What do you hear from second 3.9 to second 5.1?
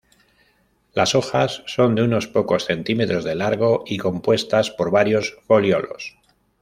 compuestas por